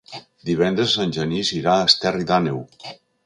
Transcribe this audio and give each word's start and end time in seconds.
Divendres 0.49 0.95
en 1.03 1.13
Genís 1.17 1.53
irà 1.59 1.75
a 1.75 1.85
Esterri 1.91 2.27
d'Àneu. 2.31 2.61